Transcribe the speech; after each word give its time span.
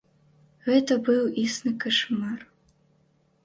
Гэта 0.69 0.97
быў 1.11 1.21
існы 1.45 1.75
кашмар. 1.87 2.39